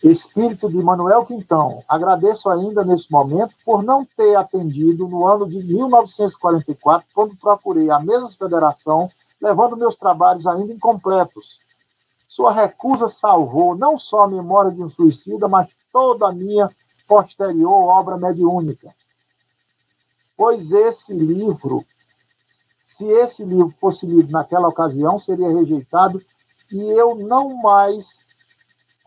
[0.02, 5.58] Espírito de Manuel Quintão, agradeço ainda neste momento por não ter atendido no ano de
[5.64, 11.58] 1944, quando procurei a mesma federação, levando meus trabalhos ainda incompletos.
[12.28, 16.70] Sua recusa salvou não só a memória de um suicida, mas toda a minha
[17.08, 18.94] posterior obra mediúnica.
[20.36, 21.84] Pois esse livro,
[22.86, 26.22] se esse livro fosse lido naquela ocasião, seria rejeitado
[26.70, 28.27] e eu não mais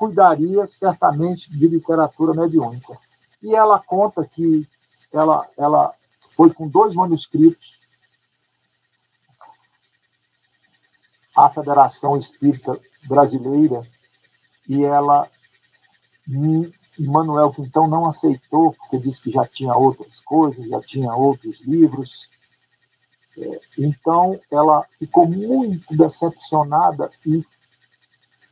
[0.02, 2.98] cuidaria certamente de literatura mediúnica.
[3.40, 4.68] E ela conta que
[5.14, 5.94] ela, ela
[6.36, 7.80] foi com dois manuscritos
[11.38, 13.86] à Federação Espírita Brasileira
[14.68, 15.30] e ela
[16.98, 22.28] Manuel Quintão não aceitou porque disse que já tinha outras coisas, já tinha outros livros.
[23.38, 27.46] É, então ela ficou muito decepcionada e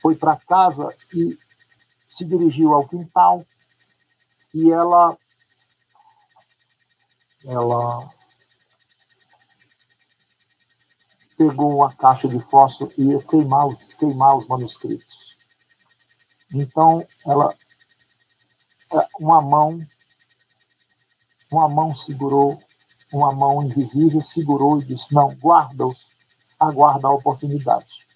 [0.02, 1.38] foi para casa e
[2.10, 3.46] se dirigiu ao quintal
[4.54, 5.18] e ela
[7.46, 8.10] ela
[11.38, 15.38] pegou uma caixa de fósforo e ia queimar, queimar os manuscritos.
[16.54, 17.56] Então, ela,
[18.94, 19.80] é, uma mão,
[21.50, 22.62] uma mão segurou,
[23.14, 26.08] uma mão invisível segurou e disse: Não, guarda-os,
[26.60, 28.09] aguarda a oportunidade.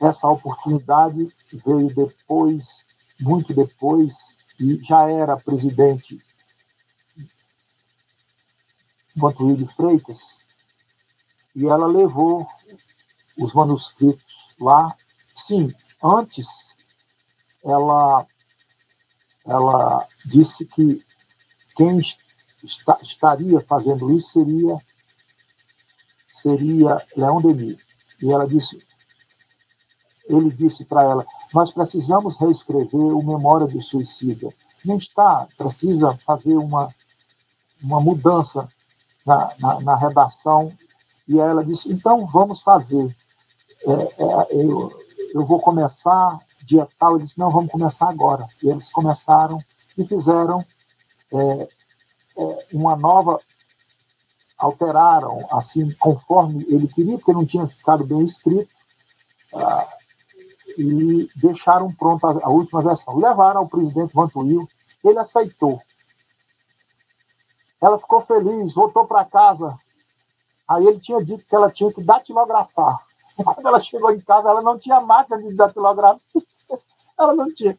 [0.00, 2.86] Essa oportunidade veio depois,
[3.20, 6.22] muito depois, e já era presidente
[9.16, 10.36] Vantuí de Freitas,
[11.54, 12.46] e ela levou
[13.36, 14.94] os manuscritos lá.
[15.34, 16.46] Sim, antes
[17.64, 18.26] ela
[19.44, 21.04] ela disse que
[21.74, 22.00] quem
[22.62, 24.78] está, estaria fazendo isso seria
[26.28, 27.78] seria Leon Denis.
[28.22, 28.84] E ela disse,
[30.28, 34.52] ele disse para ela, nós precisamos reescrever o Memória do Suicida.
[34.84, 36.94] Não está, precisa fazer uma,
[37.82, 38.68] uma mudança
[39.24, 40.72] na, na, na redação.
[41.26, 43.14] E ela disse, então vamos fazer.
[43.86, 44.92] É, é, eu,
[45.34, 47.16] eu vou começar dia tal.
[47.16, 48.46] Ele disse, não, vamos começar agora.
[48.62, 49.62] E eles começaram
[49.96, 50.64] e fizeram
[51.32, 51.68] é,
[52.38, 53.40] é, uma nova,
[54.56, 58.68] alteraram, assim, conforme ele queria, porque não tinha ficado bem escrito,
[60.78, 63.16] e deixaram pronta a, última versão.
[63.16, 64.68] Levaram ao presidente Vantuil,
[65.02, 65.82] ele aceitou.
[67.80, 69.76] Ela ficou feliz, voltou para casa.
[70.68, 73.00] Aí ele tinha dito que ela tinha que datilografar.
[73.36, 76.20] Quando ela chegou em casa, ela não tinha máquina de datilografia.
[77.18, 77.76] Ela não tinha.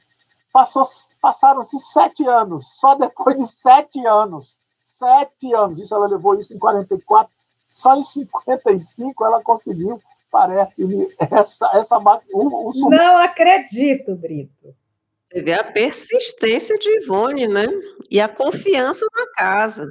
[0.52, 0.84] Passou,
[1.22, 4.58] passaram-se sete anos, só depois de sete anos.
[4.84, 5.80] Sete anos.
[5.80, 7.32] Isso ela levou isso em 44.
[7.70, 10.02] Só em 55 ela conseguiu,
[10.32, 10.84] parece,
[11.32, 14.76] essa, essa o, o Não acredito, Brito.
[15.18, 17.68] Você vê a persistência de Ivone, né?
[18.10, 19.90] E a confiança na casa.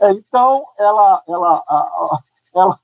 [0.00, 2.22] É, então, ela, ela, ela,
[2.54, 2.80] ela,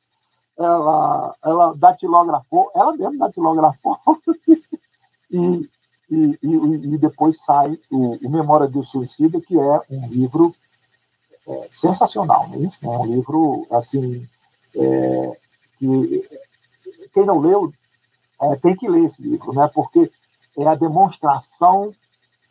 [0.58, 3.98] ela, ela datilografou, ela mesmo datilografou
[5.30, 5.68] e,
[6.10, 10.54] e, e, e depois sai o, o, Memória do Suicida, que é um livro
[11.46, 12.70] é, sensacional, né?
[12.82, 14.26] é um livro assim
[14.76, 15.38] é,
[15.82, 17.72] que quem não leu
[18.40, 19.68] é, tem que ler esse livro, né?
[19.74, 20.10] Porque
[20.56, 21.92] é a demonstração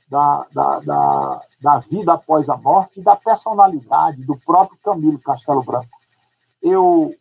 [0.09, 5.63] da, da, da, da, vida após a morte e da personalidade do próprio Camilo Castelo
[5.63, 5.99] Branco.
[6.61, 7.15] Eu,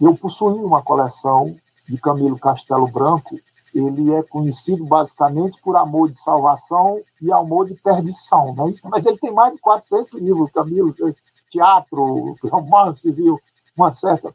[0.00, 1.56] eu possuí uma coleção
[1.88, 3.36] de Camilo Castelo Branco
[3.78, 8.72] ele é conhecido basicamente por amor de salvação e amor de perdição, né?
[8.84, 10.94] mas ele tem mais de 400 livros, Camilo,
[11.50, 13.24] teatro, romances e
[13.76, 14.32] uma certa.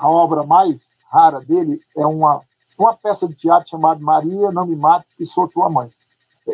[0.00, 2.40] A obra mais rara dele é uma,
[2.78, 5.90] uma peça de teatro chamada Maria, não me mates, que sou tua mãe.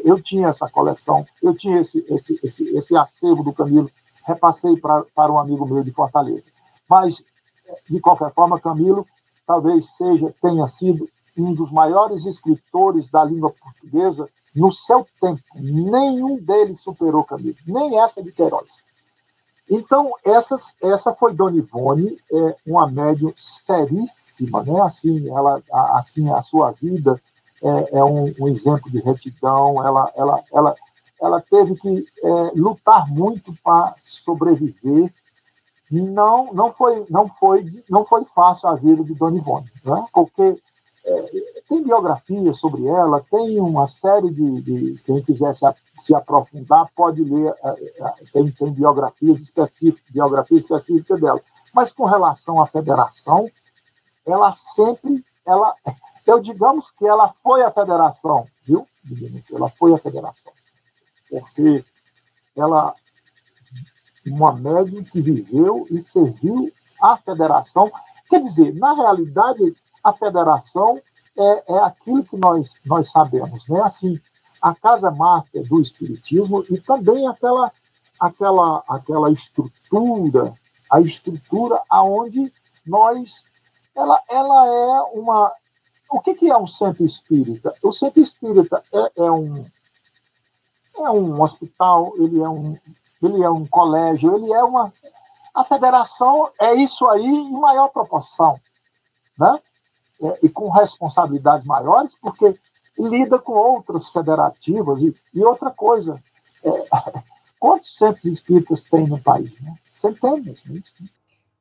[0.05, 3.89] Eu tinha essa coleção, eu tinha esse, esse, esse, esse acervo do Camilo,
[4.27, 6.43] repassei pra, para um amigo meu de Fortaleza.
[6.91, 7.23] Mas,
[7.89, 9.07] de qualquer forma, Camilo
[9.47, 15.41] talvez seja tenha sido um dos maiores escritores da língua portuguesa no seu tempo.
[15.55, 18.86] Nenhum deles superou Camilo, nem essa de Queiroz.
[19.69, 24.81] Então, essas, essa foi Dona Ivone, é, uma médium seríssima, né?
[24.83, 27.21] assim, ela, a, assim, a sua vida
[27.63, 30.75] é, é um, um, exemplo de retidão, ela, ela, ela,
[31.21, 35.13] ela teve que é, lutar muito para sobreviver,
[35.91, 40.05] não, não, foi, não, foi, não foi fácil a vida de Dona Ivone, né?
[40.13, 40.57] porque
[41.69, 44.61] tem biografia sobre ela, tem uma série de.
[44.61, 45.65] de quem quiser se,
[46.03, 51.41] se, aprofundar pode ler, é, é, tem, tem biografias específicas, biografia específica dela.
[51.73, 53.51] Mas com relação à federação,
[54.27, 55.25] ela sempre.
[55.45, 55.75] Ela,
[56.27, 58.87] eu digamos que ela foi a federação, viu?
[59.53, 60.53] Ela foi a federação.
[61.31, 61.85] Porque
[62.57, 62.95] ela,
[64.27, 67.93] uma médium que viveu e serviu a federação.
[68.29, 71.03] Quer dizer, na realidade, a federação
[71.37, 73.83] é, é aquilo que nós, nós sabemos, né?
[73.83, 74.21] Assim,
[74.63, 77.73] a casa máter do espiritismo e também aquela
[78.19, 80.55] aquela aquela estrutura,
[80.91, 82.53] a estrutura aonde
[82.87, 83.45] nós
[83.97, 85.53] ela ela é uma
[86.09, 87.75] o que, que é um centro espírita?
[87.83, 89.67] O centro espírita é, é um
[90.99, 92.79] é um hospital, ele é um
[93.21, 94.93] ele é um colégio, ele é uma
[95.53, 98.61] a federação é isso aí em maior proporção,
[99.37, 99.59] né?
[100.23, 102.55] É, e com responsabilidades maiores, porque
[102.99, 105.03] lida com outras federativas.
[105.03, 106.21] E, e outra coisa,
[106.65, 106.71] é,
[107.59, 109.61] quantos centros espíritas tem no país?
[109.61, 109.75] Né?
[109.95, 110.65] Centenas.
[110.67, 110.81] Né?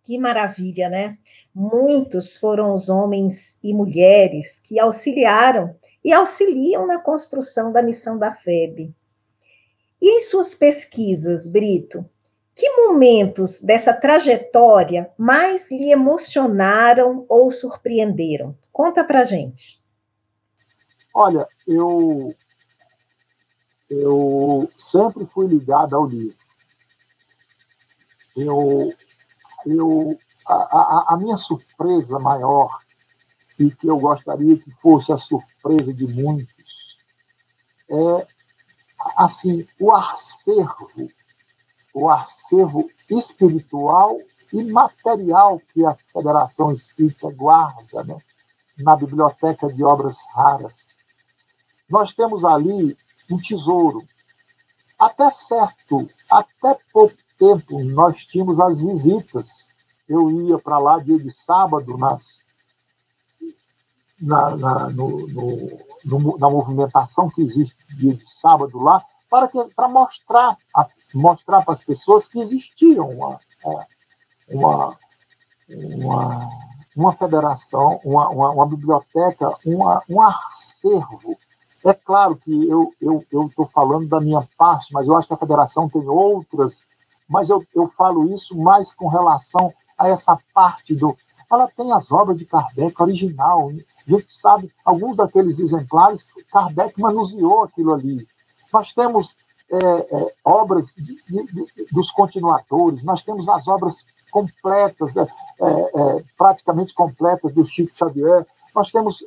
[0.03, 1.17] Que maravilha, né?
[1.53, 8.31] Muitos foram os homens e mulheres que auxiliaram e auxiliam na construção da missão da
[8.31, 8.93] FEB.
[9.99, 12.07] E em suas pesquisas, Brito,
[12.55, 18.57] que momentos dessa trajetória mais lhe emocionaram ou surpreenderam?
[18.71, 19.83] Conta pra gente.
[21.13, 22.33] Olha, eu
[23.89, 26.37] eu sempre fui ligado ao livro.
[28.35, 28.93] Eu,
[29.65, 32.79] eu a, a, a minha surpresa maior
[33.59, 36.55] e que eu gostaria que fosse a surpresa de muitos
[37.89, 38.27] é
[39.17, 40.89] assim o acervo
[41.95, 44.19] o acervo espiritual
[44.51, 48.17] e material que a Federação Espírita guarda né,
[48.77, 50.97] na Biblioteca de Obras Raras.
[51.89, 52.97] Nós temos ali
[53.31, 54.03] um tesouro.
[54.99, 59.73] Até certo, até pouco tempo, nós tínhamos as visitas.
[60.07, 62.45] Eu ia para lá dia de sábado, nas,
[64.19, 69.03] na, na, no, no, no, na movimentação que existe dia de sábado lá,
[69.35, 73.37] para, que, para mostrar, a, mostrar para as pessoas que existia uma,
[74.49, 74.97] uma,
[75.69, 76.49] uma,
[76.95, 81.37] uma federação, uma, uma, uma biblioteca, uma, um acervo.
[81.83, 85.33] É claro que eu estou eu, eu falando da minha parte, mas eu acho que
[85.33, 86.81] a federação tem outras,
[87.27, 91.15] mas eu, eu falo isso mais com relação a essa parte do.
[91.51, 93.69] Ela tem as obras de Kardec original.
[93.69, 98.25] A gente sabe, alguns daqueles exemplares, Kardec manuseou aquilo ali.
[98.75, 99.37] Nós temos
[99.71, 105.25] é, é, obras de, de, dos continuadores, nós temos as obras completas, né,
[105.61, 108.45] é, é, praticamente completas do Chico Xavier,
[108.75, 109.23] nós temos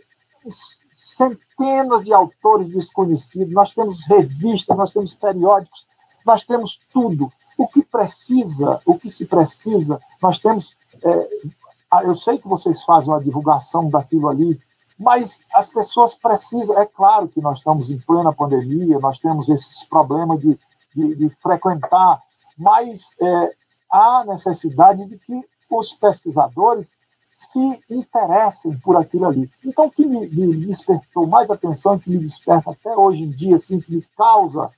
[0.93, 5.87] centenas de autores desconhecidos, nós temos revistas, nós temos periódicos,
[6.27, 7.33] nós temos tudo.
[7.57, 10.77] O que precisa, o que se precisa, nós temos.
[11.03, 14.61] É, eu sei que vocês fazem a divulgação daquilo ali,
[14.99, 16.79] mas as pessoas precisam.
[16.81, 20.59] É claro que nós estamos em plena pandemia, nós temos esses problemas de,
[20.95, 22.21] de, de frequentar,
[22.57, 23.55] mas é,
[23.91, 25.41] há necessidade de que
[25.71, 26.97] os pesquisadores
[27.31, 29.49] se interessem por aquilo ali.
[29.65, 33.55] Então, o que me, me despertou mais atenção, que me desperta até hoje em dia,
[33.55, 34.69] assim, que me causa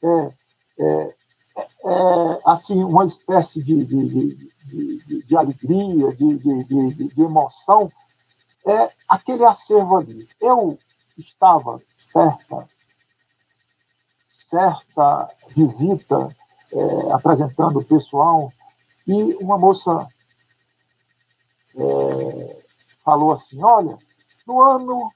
[0.00, 0.30] é,
[0.78, 1.14] é,
[1.56, 7.90] é assim, uma espécie de, de, de, de alegria, de emoção,
[8.66, 10.28] é aquele acervo ali.
[10.40, 10.78] Eu
[11.16, 12.68] estava certa,
[14.26, 16.34] certa visita
[16.72, 18.52] é, apresentando o pessoal,
[19.06, 20.08] e uma moça
[21.76, 22.62] é,
[23.04, 23.96] falou assim: Olha,
[24.46, 25.12] no ano,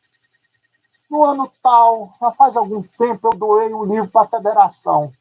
[1.10, 5.12] no ano tal, já faz algum tempo, eu doei um livro para a federação.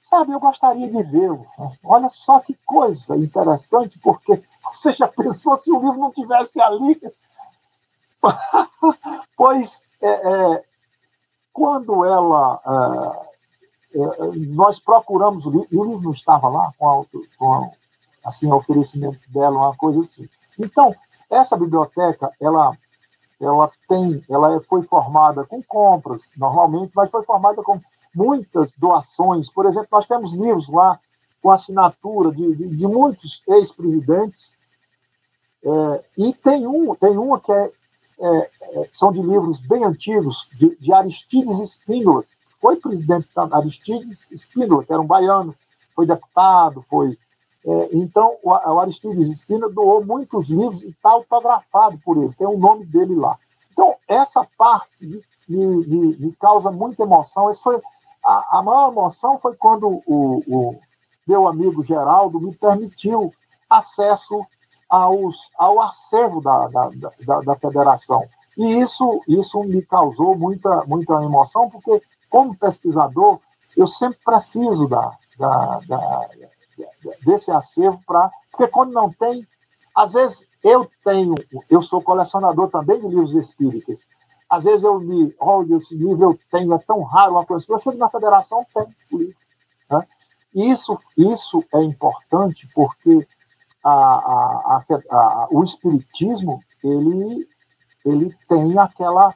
[0.00, 1.46] Sabe, eu gostaria de vê-lo.
[1.84, 4.42] Olha só que coisa interessante, porque
[4.72, 6.98] você já pensou se o livro não tivesse ali?
[9.36, 10.64] pois, é, é,
[11.52, 13.20] quando ela
[13.92, 17.70] é, é, nós procuramos o livro, e o livro não estava lá com, auto, com
[18.24, 20.28] assim, oferecimento dela, uma coisa assim.
[20.58, 20.94] Então,
[21.28, 22.76] essa biblioteca, ela,
[23.40, 27.80] ela tem, ela foi formada com compras, normalmente, mas foi formada com
[28.14, 29.50] muitas doações.
[29.50, 30.98] Por exemplo, nós temos livros lá
[31.42, 34.50] com assinatura de, de, de muitos ex-presidentes,
[35.62, 37.70] é, e tem um, tem uma que é,
[38.20, 42.24] é, é são de livros bem antigos, de, de Aristides Espíndola,
[42.60, 45.54] foi presidente Aristides Espínola, que era um baiano,
[45.94, 47.16] foi deputado, foi.
[47.64, 52.46] É, então, o, o Aristides Espínola doou muitos livros e está autografado por ele, tem
[52.46, 53.38] o nome dele lá.
[53.72, 57.50] Então, essa parte me, me, me causa muita emoção.
[57.50, 57.80] Esse foi,
[58.30, 60.80] a, a maior emoção foi quando o, o
[61.26, 63.32] meu amigo Geraldo me permitiu
[63.68, 64.46] acesso
[64.88, 66.90] aos, ao acervo da, da,
[67.24, 68.24] da, da, federação.
[68.56, 73.40] E isso, isso me causou muita, muita emoção, porque como pesquisador,
[73.76, 76.28] eu sempre preciso da, da, da
[77.24, 78.30] desse acervo para.
[78.50, 79.46] Porque quando não tem,
[79.94, 81.34] às vezes eu tenho,
[81.68, 84.06] eu sou colecionador também de livros espíritas.
[84.50, 87.64] Às vezes eu me, olha, esse livro eu tenho, é tão raro, uma coisa.
[87.68, 89.36] Eu chego na federação, tem o livro.
[89.88, 90.06] Né?
[90.54, 93.26] Isso, isso é importante porque
[93.84, 97.48] a, a, a, o espiritismo ele,
[98.04, 99.32] ele tem aquela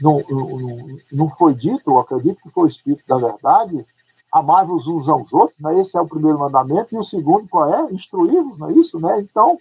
[0.00, 3.84] não, não, não foi dito, eu acredito que foi o Espírito da verdade,
[4.30, 5.80] amar-vos uns aos outros, né?
[5.80, 7.92] esse é o primeiro mandamento, e o segundo qual é?
[7.92, 9.00] Instruí-vos, não é isso?
[9.00, 9.20] Né?
[9.20, 9.58] Então,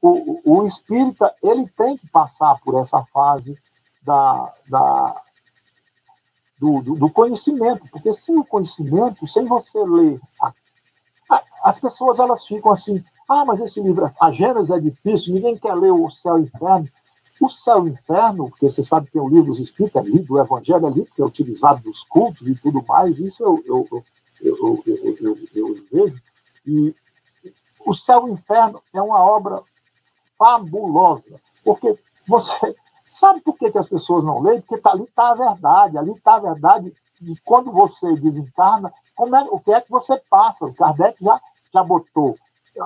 [0.00, 3.58] o, o espírita ele tem que passar por essa fase
[4.06, 5.22] da, da,
[6.60, 10.52] do, do, do conhecimento, porque sem o conhecimento, sem você ler, a,
[11.28, 15.58] a, as pessoas elas ficam assim, ah, mas esse livro, a Gênesis é difícil, ninguém
[15.58, 16.88] quer ler o céu e o inferno.
[17.38, 20.20] O céu e o inferno, porque você sabe que tem o livro dos Espíritos ali,
[20.20, 24.04] do Evangelho ali, que é utilizado nos cultos e tudo mais, isso eu, eu,
[24.40, 24.82] eu,
[25.20, 26.22] eu, eu vejo.
[26.64, 26.94] E
[27.84, 29.60] o céu e o inferno é uma obra
[30.38, 32.74] fabulosa, porque você
[33.16, 34.60] sabe por que, que as pessoas não leem?
[34.60, 39.34] Porque tá, ali está a verdade, ali está a verdade de quando você desencarna, como
[39.34, 40.66] é, o que é que você passa.
[40.66, 41.40] O Kardec já,
[41.72, 42.36] já botou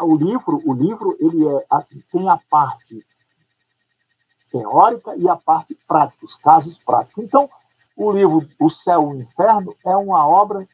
[0.03, 1.65] o livro, o livro ele é
[2.13, 3.05] tem a parte
[4.51, 7.25] teórica e a parte prática, os casos práticos.
[7.25, 7.49] Então,
[7.97, 10.67] o livro O Céu e o Inferno é uma obra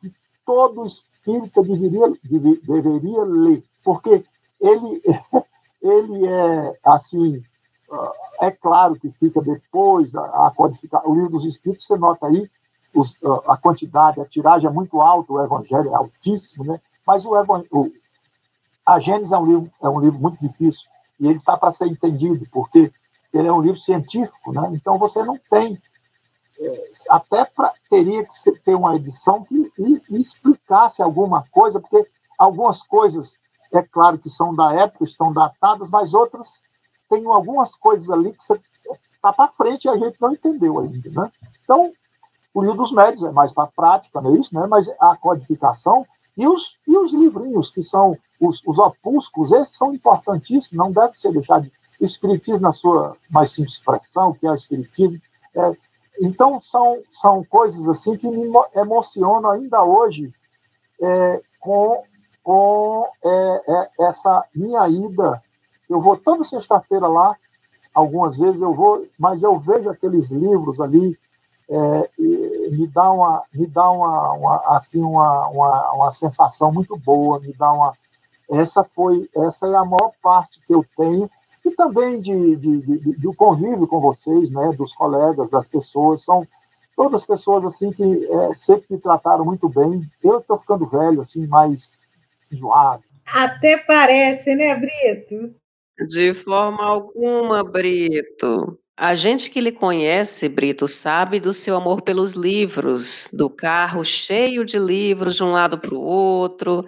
[0.00, 0.12] que
[0.44, 4.24] todo espírita deveria, deve, deveria ler, porque
[4.60, 5.02] ele,
[5.82, 7.42] ele é assim.
[8.40, 10.52] É claro que fica depois a, a.
[11.04, 12.50] O livro dos Espíritos, você nota aí,
[12.94, 13.18] os,
[13.48, 16.80] a quantidade, a tiragem é muito alta, o Evangelho é altíssimo, né?
[17.06, 17.32] mas o,
[17.70, 17.92] o
[18.86, 21.86] a Gênesis é um livro, é um livro muito difícil e ele está para ser
[21.86, 22.92] entendido, porque
[23.32, 24.68] ele é um livro científico, né?
[24.72, 25.80] então você não tem.
[26.58, 32.08] É, até pra, teria que ter uma edição que e, e explicasse alguma coisa, porque
[32.38, 33.38] algumas coisas,
[33.72, 36.62] é claro que são da época, estão datadas, mas outras
[37.14, 38.60] tem algumas coisas ali que você
[39.14, 41.10] está para frente e a gente não entendeu ainda.
[41.10, 41.32] Né?
[41.62, 41.92] Então,
[42.52, 44.54] o livro dos médios é mais para a prática, não é isso?
[44.54, 44.66] Né?
[44.66, 46.06] Mas a codificação
[46.36, 51.18] e os, e os livrinhos, que são os, os opúsculos, esses são importantíssimos, não deve
[51.18, 51.70] ser deixado.
[52.00, 55.20] O Espiritismo, na sua mais simples expressão, que é o Espiritismo.
[55.54, 55.76] É,
[56.20, 60.32] então, são, são coisas assim que me emocionam ainda hoje
[61.00, 62.02] é, com,
[62.42, 65.42] com é, é essa minha ida.
[65.88, 67.36] Eu vou toda sexta-feira lá,
[67.94, 71.16] algumas vezes eu vou, mas eu vejo aqueles livros ali
[71.68, 77.40] é, me dá uma me dá uma, uma assim uma, uma, uma, sensação muito boa
[77.40, 77.94] me dá uma
[78.50, 81.30] essa foi essa é a maior parte que eu tenho
[81.64, 86.22] e também de, de, de, de do convívio com vocês né dos colegas das pessoas
[86.22, 86.46] são
[86.94, 91.46] todas pessoas assim que é, sempre me trataram muito bem eu estou ficando velho assim
[91.46, 92.04] mais
[92.52, 93.02] enjoado.
[93.32, 95.54] Até parece né Brito
[96.08, 102.34] de forma alguma Brito a gente que lhe conhece, Brito, sabe do seu amor pelos
[102.34, 106.84] livros, do carro cheio de livros de um lado para o outro.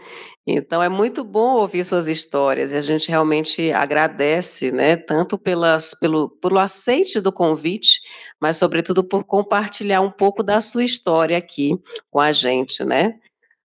[0.47, 5.95] Então é muito bom ouvir suas histórias e a gente realmente agradece, né, tanto pelas,
[5.95, 8.01] pelo, pelo aceite do convite,
[8.41, 11.73] mas sobretudo por compartilhar um pouco da sua história aqui
[12.09, 13.19] com a gente, né?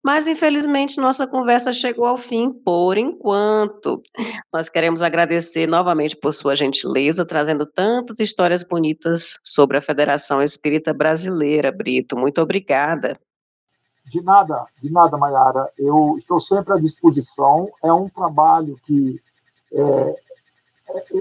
[0.07, 4.01] Mas, infelizmente, nossa conversa chegou ao fim por enquanto.
[4.53, 10.93] Nós queremos agradecer novamente por sua gentileza, trazendo tantas histórias bonitas sobre a Federação Espírita
[10.93, 12.15] Brasileira, Brito.
[12.17, 13.19] Muito obrigada.
[14.05, 15.69] De nada, de nada, Mayara.
[15.77, 17.69] Eu estou sempre à disposição.
[17.83, 19.19] É um trabalho que
[19.73, 20.15] é,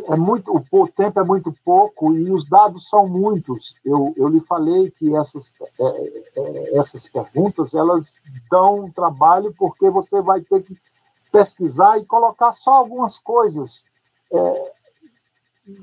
[0.08, 3.74] é, muito, o tempo é muito pouco e os dados são muitos.
[3.84, 10.20] Eu, eu lhe falei que essas, é, é, essas perguntas elas dão trabalho porque você
[10.20, 10.76] vai ter que
[11.32, 13.84] pesquisar e colocar só algumas coisas.
[14.32, 14.72] É,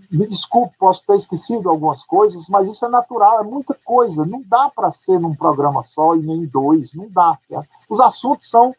[0.09, 4.25] me desculpe, posso ter esquecido algumas coisas, mas isso é natural, é muita coisa.
[4.25, 7.38] Não dá para ser num programa só e nem dois, não dá.
[7.49, 7.63] Tá?
[7.89, 8.73] Os assuntos são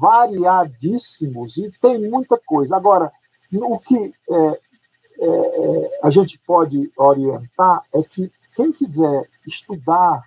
[0.00, 2.74] variadíssimos e tem muita coisa.
[2.74, 3.12] Agora,
[3.58, 10.24] o que é, é, é, a gente pode orientar é que quem quiser estudar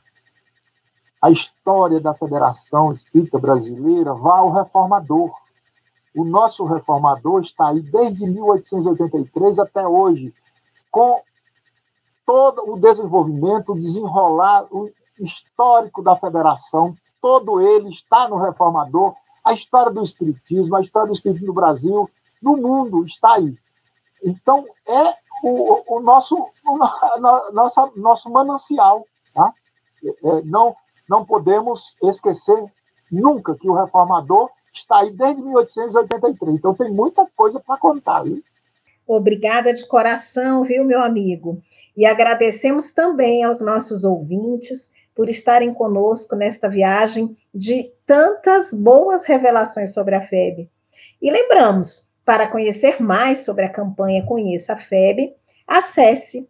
[1.21, 5.33] a história da Federação Espírita Brasileira, vá ao reformador.
[6.15, 10.33] O nosso reformador está aí desde 1883 até hoje,
[10.91, 11.21] com
[12.25, 19.15] todo o desenvolvimento, o desenrolar, o histórico da federação, todo ele está no reformador.
[19.43, 22.09] A história do Espiritismo, a história do Espiritismo do Brasil,
[22.41, 23.55] no mundo, está aí.
[24.23, 26.35] Então, é o, o nosso,
[26.65, 26.77] o,
[27.51, 29.05] nossa, nosso manancial.
[29.33, 29.53] Tá?
[30.03, 30.75] É, é, não,
[31.09, 32.63] não podemos esquecer
[33.11, 36.55] nunca que o reformador está aí desde 1883.
[36.55, 38.23] Então, tem muita coisa para contar.
[39.07, 41.61] Obrigada de coração, viu, meu amigo?
[41.95, 49.93] E agradecemos também aos nossos ouvintes por estarem conosco nesta viagem de tantas boas revelações
[49.93, 50.69] sobre a FEB.
[51.19, 55.33] E lembramos, para conhecer mais sobre a campanha Conheça a FEB,
[55.65, 56.49] acesse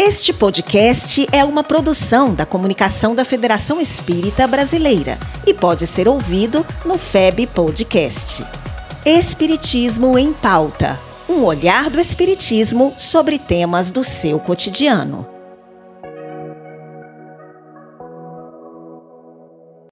[0.00, 6.64] Este podcast é uma produção da comunicação da Federação Espírita Brasileira e pode ser ouvido
[6.84, 8.44] no FEB Podcast.
[9.04, 15.37] Espiritismo em Pauta um olhar do Espiritismo sobre temas do seu cotidiano.